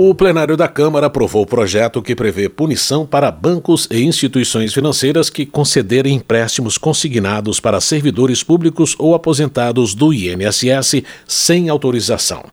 O 0.00 0.14
plenário 0.14 0.56
da 0.56 0.68
Câmara 0.68 1.08
aprovou 1.08 1.42
o 1.42 1.46
projeto 1.46 2.00
que 2.00 2.14
prevê 2.14 2.48
punição 2.48 3.04
para 3.04 3.32
bancos 3.32 3.88
e 3.90 4.00
instituições 4.04 4.72
financeiras 4.72 5.28
que 5.28 5.44
concederem 5.44 6.14
empréstimos 6.14 6.78
consignados 6.78 7.58
para 7.58 7.80
servidores 7.80 8.44
públicos 8.44 8.94
ou 8.96 9.12
aposentados 9.12 9.96
do 9.96 10.12
INSS 10.12 11.02
sem 11.26 11.68
autorização. 11.68 12.44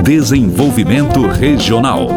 Desenvolvimento 0.04 1.26
Regional. 1.28 2.08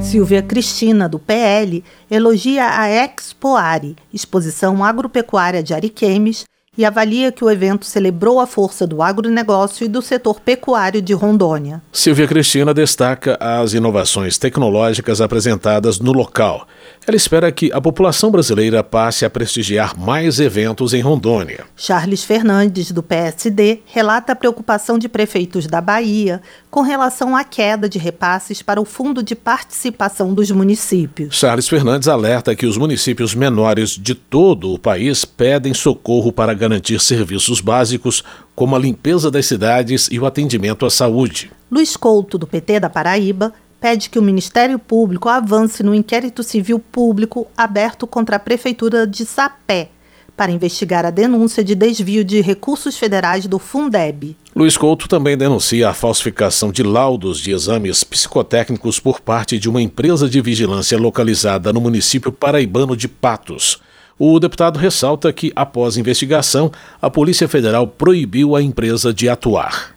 Silvia 0.00 0.42
Cristina, 0.42 1.08
do 1.08 1.18
PL, 1.18 1.82
elogia 2.10 2.78
a 2.78 2.88
Expoare, 2.88 3.96
exposição 4.12 4.84
agropecuária 4.84 5.62
de 5.62 5.74
Ariquemes, 5.74 6.44
e 6.78 6.84
avalia 6.84 7.32
que 7.32 7.44
o 7.44 7.50
evento 7.50 7.84
celebrou 7.84 8.40
a 8.40 8.46
força 8.46 8.86
do 8.86 9.02
agronegócio 9.02 9.84
e 9.84 9.88
do 9.88 10.00
setor 10.00 10.40
pecuário 10.40 11.02
de 11.02 11.12
Rondônia. 11.12 11.82
Silvia 11.92 12.26
Cristina 12.26 12.72
destaca 12.72 13.36
as 13.40 13.74
inovações 13.74 14.38
tecnológicas 14.38 15.20
apresentadas 15.20 15.98
no 15.98 16.12
local. 16.12 16.66
Ela 17.06 17.16
espera 17.16 17.50
que 17.50 17.72
a 17.72 17.80
população 17.80 18.30
brasileira 18.30 18.84
passe 18.84 19.24
a 19.24 19.30
prestigiar 19.30 19.98
mais 19.98 20.38
eventos 20.38 20.92
em 20.92 21.00
Rondônia. 21.00 21.64
Charles 21.76 22.22
Fernandes, 22.22 22.92
do 22.92 23.02
PSD, 23.02 23.80
relata 23.86 24.32
a 24.32 24.36
preocupação 24.36 24.98
de 24.98 25.08
prefeitos 25.08 25.66
da 25.66 25.80
Bahia 25.80 26.42
com 26.70 26.82
relação 26.82 27.34
à 27.34 27.42
queda 27.42 27.88
de 27.88 27.98
repasses 27.98 28.62
para 28.62 28.80
o 28.80 28.84
Fundo 28.84 29.22
de 29.22 29.34
Participação 29.34 30.34
dos 30.34 30.50
Municípios. 30.50 31.36
Charles 31.36 31.68
Fernandes 31.68 32.06
alerta 32.06 32.54
que 32.54 32.66
os 32.66 32.76
municípios 32.76 33.34
menores 33.34 33.90
de 33.90 34.14
todo 34.14 34.72
o 34.72 34.78
país 34.78 35.24
pedem 35.24 35.72
socorro 35.72 36.30
para 36.30 36.54
garantir 36.54 37.00
serviços 37.00 37.60
básicos 37.60 38.22
como 38.54 38.76
a 38.76 38.78
limpeza 38.78 39.30
das 39.30 39.46
cidades 39.46 40.08
e 40.12 40.18
o 40.18 40.26
atendimento 40.26 40.84
à 40.84 40.90
saúde. 40.90 41.50
Luiz 41.70 41.96
Couto, 41.96 42.36
do 42.36 42.46
PT 42.46 42.80
da 42.80 42.90
Paraíba, 42.90 43.54
pede 43.80 44.10
que 44.10 44.18
o 44.18 44.22
Ministério 44.22 44.78
Público 44.78 45.28
avance 45.28 45.82
no 45.82 45.94
inquérito 45.94 46.42
civil 46.42 46.78
público 46.78 47.46
aberto 47.56 48.06
contra 48.06 48.36
a 48.36 48.38
Prefeitura 48.38 49.06
de 49.06 49.24
Sapé 49.24 49.88
para 50.36 50.52
investigar 50.52 51.04
a 51.04 51.10
denúncia 51.10 51.62
de 51.62 51.74
desvio 51.74 52.24
de 52.24 52.40
recursos 52.40 52.96
federais 52.96 53.46
do 53.46 53.58
Fundeb. 53.58 54.34
Luiz 54.56 54.74
Couto 54.74 55.06
também 55.06 55.36
denuncia 55.36 55.90
a 55.90 55.94
falsificação 55.94 56.72
de 56.72 56.82
laudos 56.82 57.38
de 57.38 57.52
exames 57.52 58.02
psicotécnicos 58.02 58.98
por 58.98 59.20
parte 59.20 59.58
de 59.58 59.68
uma 59.68 59.82
empresa 59.82 60.30
de 60.30 60.40
vigilância 60.40 60.96
localizada 60.96 61.74
no 61.74 61.80
município 61.80 62.32
paraibano 62.32 62.96
de 62.96 63.06
Patos. 63.06 63.82
O 64.18 64.40
deputado 64.40 64.78
ressalta 64.78 65.30
que, 65.30 65.52
após 65.54 65.96
investigação, 65.96 66.72
a 67.00 67.10
Polícia 67.10 67.46
Federal 67.46 67.86
proibiu 67.86 68.56
a 68.56 68.62
empresa 68.62 69.12
de 69.12 69.28
atuar. 69.28 69.94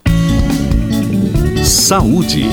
Saúde. 1.64 2.44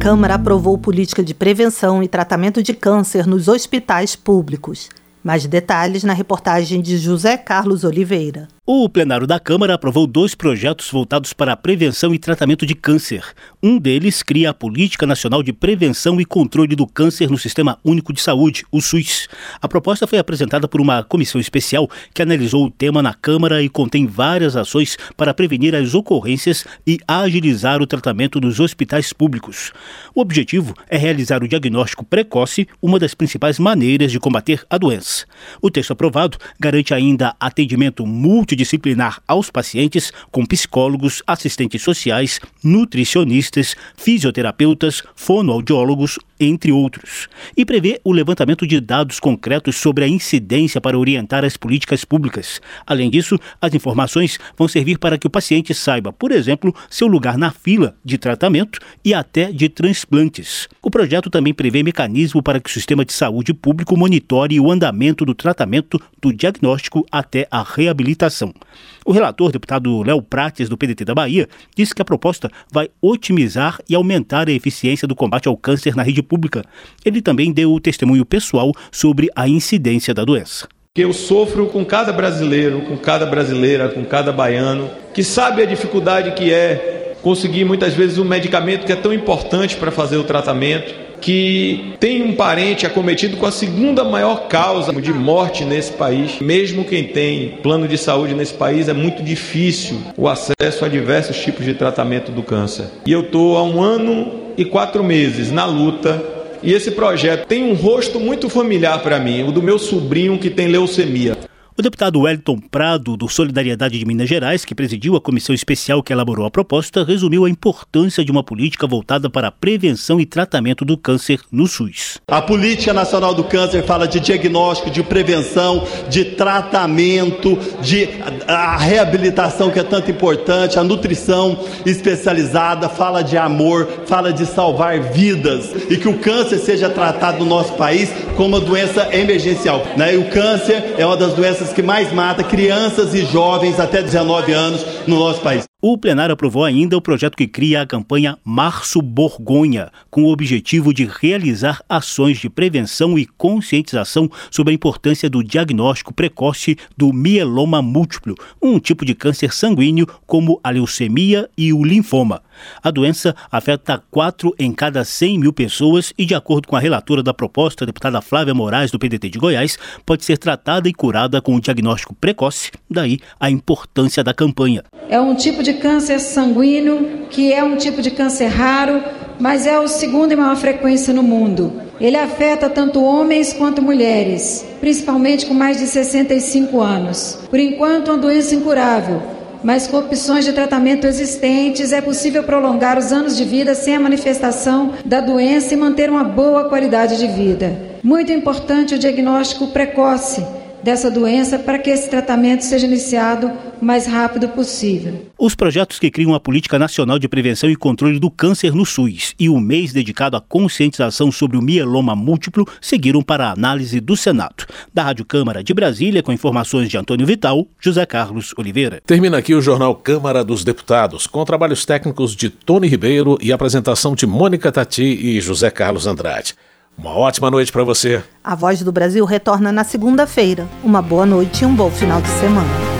Câmara 0.00 0.36
aprovou 0.36 0.78
política 0.78 1.22
de 1.22 1.34
prevenção 1.34 2.02
e 2.02 2.08
tratamento 2.08 2.62
de 2.62 2.72
câncer 2.72 3.26
nos 3.26 3.48
hospitais 3.48 4.16
públicos. 4.16 4.88
Mais 5.22 5.44
detalhes 5.44 6.02
na 6.04 6.14
reportagem 6.14 6.80
de 6.80 6.96
José 6.96 7.36
Carlos 7.36 7.84
Oliveira. 7.84 8.48
O 8.72 8.88
plenário 8.88 9.26
da 9.26 9.40
Câmara 9.40 9.74
aprovou 9.74 10.06
dois 10.06 10.32
projetos 10.36 10.88
voltados 10.92 11.32
para 11.32 11.52
a 11.52 11.56
prevenção 11.56 12.14
e 12.14 12.20
tratamento 12.20 12.64
de 12.64 12.76
câncer. 12.76 13.24
Um 13.60 13.80
deles 13.80 14.22
cria 14.22 14.50
a 14.50 14.54
Política 14.54 15.08
Nacional 15.08 15.42
de 15.42 15.52
Prevenção 15.52 16.20
e 16.20 16.24
Controle 16.24 16.76
do 16.76 16.86
Câncer 16.86 17.28
no 17.28 17.36
Sistema 17.36 17.80
Único 17.84 18.12
de 18.12 18.20
Saúde, 18.20 18.64
o 18.70 18.80
SUS. 18.80 19.26
A 19.60 19.66
proposta 19.66 20.06
foi 20.06 20.20
apresentada 20.20 20.68
por 20.68 20.80
uma 20.80 21.02
comissão 21.02 21.40
especial 21.40 21.90
que 22.14 22.22
analisou 22.22 22.64
o 22.64 22.70
tema 22.70 23.02
na 23.02 23.12
Câmara 23.12 23.60
e 23.60 23.68
contém 23.68 24.06
várias 24.06 24.54
ações 24.54 24.96
para 25.16 25.34
prevenir 25.34 25.74
as 25.74 25.92
ocorrências 25.92 26.64
e 26.86 27.00
agilizar 27.08 27.82
o 27.82 27.88
tratamento 27.88 28.40
nos 28.40 28.60
hospitais 28.60 29.12
públicos. 29.12 29.72
O 30.14 30.20
objetivo 30.20 30.74
é 30.88 30.96
realizar 30.96 31.42
o 31.42 31.48
diagnóstico 31.48 32.04
precoce, 32.04 32.68
uma 32.80 33.00
das 33.00 33.14
principais 33.14 33.58
maneiras 33.58 34.12
de 34.12 34.20
combater 34.20 34.64
a 34.70 34.78
doença. 34.78 35.26
O 35.60 35.72
texto 35.72 35.92
aprovado 35.92 36.38
garante 36.60 36.94
ainda 36.94 37.34
atendimento 37.40 38.06
multidisciplinar 38.06 38.59
multidisciplinar 38.60 39.22
aos 39.26 39.50
pacientes 39.50 40.12
com 40.30 40.44
psicólogos, 40.44 41.22
assistentes 41.26 41.82
sociais, 41.82 42.40
nutricionistas, 42.62 43.76
fisioterapeutas, 43.96 45.02
fonoaudiólogos, 45.14 46.18
entre 46.40 46.72
outros, 46.72 47.28
e 47.54 47.64
prevê 47.64 48.00
o 48.02 48.12
levantamento 48.12 48.66
de 48.66 48.80
dados 48.80 49.20
concretos 49.20 49.76
sobre 49.76 50.02
a 50.02 50.08
incidência 50.08 50.80
para 50.80 50.98
orientar 50.98 51.44
as 51.44 51.56
políticas 51.56 52.04
públicas. 52.04 52.60
Além 52.86 53.10
disso, 53.10 53.38
as 53.60 53.74
informações 53.74 54.38
vão 54.56 54.66
servir 54.66 54.98
para 54.98 55.18
que 55.18 55.26
o 55.26 55.30
paciente 55.30 55.74
saiba, 55.74 56.12
por 56.12 56.32
exemplo, 56.32 56.74
seu 56.88 57.06
lugar 57.06 57.36
na 57.36 57.50
fila 57.50 57.94
de 58.02 58.16
tratamento 58.16 58.78
e 59.04 59.12
até 59.12 59.52
de 59.52 59.68
transplantes. 59.68 60.68
O 60.82 60.90
projeto 60.90 61.28
também 61.28 61.52
prevê 61.52 61.82
mecanismo 61.82 62.42
para 62.42 62.58
que 62.58 62.70
o 62.70 62.72
sistema 62.72 63.04
de 63.04 63.12
saúde 63.12 63.52
público 63.52 63.96
monitore 63.96 64.58
o 64.58 64.70
andamento 64.70 65.24
do 65.24 65.34
tratamento 65.34 66.00
do 66.20 66.32
diagnóstico 66.32 67.06
até 67.10 67.46
a 67.50 67.62
reabilitação. 67.62 68.54
O 69.04 69.12
relator, 69.12 69.50
deputado 69.50 70.02
Léo 70.02 70.20
Prates, 70.20 70.68
do 70.68 70.76
PDT 70.76 71.04
da 71.04 71.14
Bahia, 71.14 71.48
disse 71.74 71.94
que 71.94 72.02
a 72.02 72.04
proposta 72.04 72.50
vai 72.72 72.88
otimizar 73.00 73.78
e 73.88 73.94
aumentar 73.94 74.48
a 74.48 74.52
eficiência 74.52 75.08
do 75.08 75.14
combate 75.14 75.48
ao 75.48 75.56
câncer 75.56 75.96
na 75.96 76.02
rede 76.02 76.22
pública. 76.22 76.64
Ele 77.04 77.22
também 77.22 77.52
deu 77.52 77.72
o 77.72 77.80
testemunho 77.80 78.24
pessoal 78.26 78.72
sobre 78.92 79.28
a 79.34 79.48
incidência 79.48 80.12
da 80.12 80.24
doença. 80.24 80.68
Eu 80.96 81.12
sofro 81.12 81.66
com 81.66 81.84
cada 81.84 82.12
brasileiro, 82.12 82.82
com 82.82 82.96
cada 82.96 83.24
brasileira, 83.24 83.88
com 83.88 84.04
cada 84.04 84.32
baiano, 84.32 84.90
que 85.14 85.22
sabe 85.22 85.62
a 85.62 85.66
dificuldade 85.66 86.32
que 86.32 86.52
é 86.52 87.14
conseguir 87.22 87.64
muitas 87.64 87.94
vezes 87.94 88.18
um 88.18 88.24
medicamento 88.24 88.84
que 88.84 88.92
é 88.92 88.96
tão 88.96 89.12
importante 89.12 89.76
para 89.76 89.90
fazer 89.90 90.16
o 90.16 90.24
tratamento 90.24 91.09
que 91.20 91.94
tem 92.00 92.22
um 92.22 92.34
parente 92.34 92.86
acometido 92.86 93.36
com 93.36 93.46
a 93.46 93.52
segunda 93.52 94.02
maior 94.04 94.48
causa 94.48 94.92
de 94.92 95.12
morte 95.12 95.64
nesse 95.64 95.92
país. 95.92 96.40
Mesmo 96.40 96.84
quem 96.84 97.04
tem 97.04 97.58
plano 97.62 97.86
de 97.86 97.98
saúde 97.98 98.34
nesse 98.34 98.54
país, 98.54 98.88
é 98.88 98.92
muito 98.92 99.22
difícil 99.22 99.98
o 100.16 100.28
acesso 100.28 100.84
a 100.84 100.88
diversos 100.88 101.38
tipos 101.38 101.64
de 101.64 101.74
tratamento 101.74 102.32
do 102.32 102.42
câncer. 102.42 102.86
E 103.06 103.12
eu 103.12 103.20
estou 103.20 103.56
há 103.56 103.62
um 103.62 103.82
ano 103.82 104.32
e 104.56 104.64
quatro 104.64 105.02
meses 105.02 105.50
na 105.50 105.64
luta. 105.64 106.22
E 106.62 106.72
esse 106.74 106.90
projeto 106.90 107.46
tem 107.46 107.64
um 107.64 107.74
rosto 107.74 108.20
muito 108.20 108.50
familiar 108.50 109.02
para 109.02 109.18
mim, 109.18 109.44
o 109.44 109.52
do 109.52 109.62
meu 109.62 109.78
sobrinho 109.78 110.38
que 110.38 110.50
tem 110.50 110.68
leucemia. 110.68 111.49
O 111.80 111.82
deputado 111.82 112.20
Wellington 112.20 112.58
Prado, 112.70 113.16
do 113.16 113.26
Solidariedade 113.26 113.98
de 113.98 114.04
Minas 114.04 114.28
Gerais, 114.28 114.66
que 114.66 114.74
presidiu 114.74 115.16
a 115.16 115.20
comissão 115.20 115.54
especial 115.54 116.02
que 116.02 116.12
elaborou 116.12 116.44
a 116.44 116.50
proposta, 116.50 117.02
resumiu 117.02 117.46
a 117.46 117.48
importância 117.48 118.22
de 118.22 118.30
uma 118.30 118.44
política 118.44 118.86
voltada 118.86 119.30
para 119.30 119.48
a 119.48 119.50
prevenção 119.50 120.20
e 120.20 120.26
tratamento 120.26 120.84
do 120.84 120.98
câncer 120.98 121.40
no 121.50 121.66
SUS. 121.66 122.18
A 122.28 122.42
Política 122.42 122.92
Nacional 122.92 123.32
do 123.32 123.44
Câncer 123.44 123.82
fala 123.82 124.06
de 124.06 124.20
diagnóstico, 124.20 124.90
de 124.90 125.02
prevenção, 125.02 125.86
de 126.10 126.22
tratamento, 126.22 127.58
de 127.80 128.10
a 128.46 128.76
reabilitação 128.76 129.70
que 129.70 129.78
é 129.78 129.82
tanto 129.82 130.10
importante, 130.10 130.78
a 130.78 130.84
nutrição 130.84 131.64
especializada, 131.86 132.90
fala 132.90 133.22
de 133.22 133.38
amor, 133.38 133.88
fala 134.04 134.34
de 134.34 134.44
salvar 134.44 135.00
vidas 135.00 135.70
e 135.88 135.96
que 135.96 136.08
o 136.08 136.18
câncer 136.18 136.58
seja 136.58 136.90
tratado 136.90 137.38
no 137.38 137.46
nosso 137.46 137.72
país 137.72 138.10
como 138.36 138.58
uma 138.58 138.60
doença 138.60 139.08
emergencial. 139.16 139.82
Né? 139.96 140.12
E 140.12 140.18
o 140.18 140.28
câncer 140.28 140.96
é 140.98 141.06
uma 141.06 141.16
das 141.16 141.32
doenças 141.32 141.69
que 141.72 141.82
mais 141.82 142.12
mata 142.12 142.42
crianças 142.42 143.14
e 143.14 143.24
jovens 143.24 143.78
até 143.78 144.02
19 144.02 144.52
anos 144.52 144.84
no 145.06 145.18
nosso 145.18 145.40
país. 145.40 145.64
O 145.82 145.96
plenário 145.96 146.34
aprovou 146.34 146.64
ainda 146.64 146.96
o 146.96 147.00
projeto 147.00 147.36
que 147.36 147.46
cria 147.46 147.80
a 147.80 147.86
campanha 147.86 148.36
Março 148.44 149.00
Borgonha, 149.00 149.90
com 150.10 150.24
o 150.24 150.30
objetivo 150.30 150.92
de 150.92 151.06
realizar 151.06 151.82
ações 151.88 152.38
de 152.38 152.50
prevenção 152.50 153.18
e 153.18 153.24
conscientização 153.24 154.30
sobre 154.50 154.72
a 154.72 154.74
importância 154.74 155.30
do 155.30 155.42
diagnóstico 155.42 156.12
precoce 156.12 156.76
do 156.96 157.14
mieloma 157.14 157.80
múltiplo, 157.80 158.34
um 158.60 158.78
tipo 158.78 159.06
de 159.06 159.14
câncer 159.14 159.54
sanguíneo 159.54 160.06
como 160.26 160.60
a 160.62 160.68
leucemia 160.68 161.48
e 161.56 161.72
o 161.72 161.82
linfoma. 161.82 162.42
A 162.82 162.90
doença 162.90 163.34
afeta 163.50 164.02
4 164.10 164.54
em 164.58 164.70
cada 164.72 165.02
100 165.02 165.38
mil 165.38 165.52
pessoas 165.52 166.12
e, 166.18 166.26
de 166.26 166.34
acordo 166.34 166.68
com 166.68 166.76
a 166.76 166.80
relatora 166.80 167.22
da 167.22 167.32
proposta, 167.32 167.84
a 167.84 167.86
deputada 167.86 168.20
Flávia 168.20 168.52
Moraes, 168.52 168.90
do 168.90 168.98
PDT 168.98 169.30
de 169.30 169.38
Goiás, 169.38 169.78
pode 170.04 170.26
ser 170.26 170.36
tratada 170.36 170.90
e 170.90 170.92
curada 170.92 171.40
com 171.40 171.54
o 171.54 171.60
diagnóstico 171.60 172.14
precoce, 172.14 172.70
daí 172.90 173.18
a 173.38 173.50
importância 173.50 174.22
da 174.22 174.34
campanha. 174.34 174.84
É 175.08 175.18
um 175.20 175.34
tipo 175.34 175.62
de 175.62 175.70
de 175.70 175.74
câncer 175.74 176.18
sanguíneo, 176.18 177.26
que 177.30 177.52
é 177.52 177.62
um 177.62 177.76
tipo 177.76 178.02
de 178.02 178.10
câncer 178.10 178.48
raro, 178.48 179.02
mas 179.38 179.66
é 179.66 179.78
o 179.78 179.86
segundo 179.86 180.32
em 180.32 180.36
maior 180.36 180.56
frequência 180.56 181.14
no 181.14 181.22
mundo. 181.22 181.72
Ele 182.00 182.16
afeta 182.16 182.68
tanto 182.68 183.02
homens 183.02 183.52
quanto 183.52 183.80
mulheres, 183.80 184.66
principalmente 184.80 185.46
com 185.46 185.54
mais 185.54 185.78
de 185.78 185.86
65 185.86 186.80
anos. 186.80 187.38
Por 187.48 187.60
enquanto, 187.60 188.10
é 188.10 188.14
uma 188.14 188.20
doença 188.20 188.54
incurável, 188.54 189.22
mas 189.62 189.86
com 189.86 189.98
opções 189.98 190.44
de 190.44 190.52
tratamento 190.52 191.06
existentes 191.06 191.92
é 191.92 192.00
possível 192.00 192.42
prolongar 192.42 192.98
os 192.98 193.12
anos 193.12 193.36
de 193.36 193.44
vida 193.44 193.74
sem 193.74 193.94
a 193.94 194.00
manifestação 194.00 194.92
da 195.04 195.20
doença 195.20 195.74
e 195.74 195.76
manter 195.76 196.08
uma 196.10 196.24
boa 196.24 196.68
qualidade 196.68 197.18
de 197.18 197.26
vida. 197.26 197.76
Muito 198.02 198.32
importante 198.32 198.94
o 198.94 198.98
diagnóstico 198.98 199.68
precoce 199.68 200.44
dessa 200.82 201.10
doença 201.10 201.58
para 201.58 201.78
que 201.78 201.90
esse 201.90 202.08
tratamento 202.08 202.64
seja 202.64 202.86
iniciado 202.86 203.52
mais 203.80 204.06
rápido 204.06 204.48
possível. 204.48 205.26
Os 205.38 205.54
projetos 205.54 205.98
que 205.98 206.10
criam 206.10 206.34
a 206.34 206.40
Política 206.40 206.78
Nacional 206.78 207.18
de 207.18 207.28
Prevenção 207.28 207.70
e 207.70 207.76
Controle 207.76 208.18
do 208.18 208.30
Câncer 208.30 208.74
no 208.74 208.84
SUS 208.84 209.34
e 209.38 209.48
o 209.48 209.58
mês 209.58 209.92
dedicado 209.92 210.36
à 210.36 210.40
conscientização 210.40 211.32
sobre 211.32 211.56
o 211.56 211.62
mieloma 211.62 212.14
múltiplo 212.14 212.66
seguiram 212.80 213.22
para 213.22 213.48
a 213.48 213.52
análise 213.52 214.00
do 214.00 214.16
Senado. 214.16 214.66
Da 214.92 215.02
Rádio 215.02 215.24
Câmara 215.24 215.62
de 215.62 215.72
Brasília, 215.72 216.22
com 216.22 216.32
informações 216.32 216.88
de 216.88 216.96
Antônio 216.96 217.26
Vital, 217.26 217.66
José 217.80 218.04
Carlos 218.06 218.54
Oliveira. 218.56 219.00
Termina 219.06 219.38
aqui 219.38 219.54
o 219.54 219.62
Jornal 219.62 219.94
Câmara 219.94 220.44
dos 220.44 220.64
Deputados, 220.64 221.26
com 221.26 221.44
trabalhos 221.44 221.84
técnicos 221.84 222.34
de 222.36 222.50
Tony 222.50 222.88
Ribeiro 222.88 223.38
e 223.40 223.52
apresentação 223.52 224.14
de 224.14 224.26
Mônica 224.26 224.70
Tati 224.70 225.02
e 225.02 225.40
José 225.40 225.70
Carlos 225.70 226.06
Andrade. 226.06 226.54
Uma 226.96 227.16
ótima 227.16 227.50
noite 227.50 227.72
para 227.72 227.82
você. 227.82 228.22
A 228.44 228.54
Voz 228.54 228.82
do 228.82 228.92
Brasil 228.92 229.24
retorna 229.24 229.72
na 229.72 229.84
segunda-feira. 229.84 230.68
Uma 230.84 231.00
boa 231.00 231.24
noite 231.24 231.62
e 231.62 231.66
um 231.66 231.74
bom 231.74 231.90
final 231.90 232.20
de 232.20 232.28
semana. 232.28 232.99